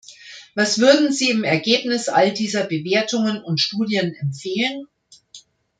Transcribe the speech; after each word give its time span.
Was 0.55 0.79
würden 0.79 1.13
Sie 1.13 1.29
im 1.29 1.43
Ergebnis 1.43 2.09
all 2.09 2.33
dieser 2.33 2.63
Bewertungen 2.63 3.39
und 3.43 3.59
Studien 3.59 4.15
empfehlen? 4.19 4.87